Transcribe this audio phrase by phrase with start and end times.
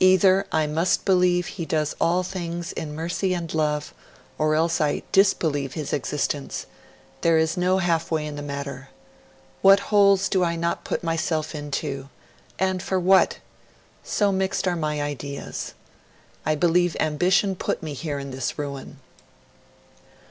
[0.00, 3.94] 'Either I must believe He does all things in mercy and love,
[4.36, 6.66] or else I disbelieve His existence;
[7.22, 8.90] there is no half way in the matter.
[9.62, 12.10] What holes do I not put myself into!
[12.58, 13.38] And for what?
[14.04, 15.72] So mixed are my ideas.
[16.44, 18.98] I believe ambition put me here in this ruin.'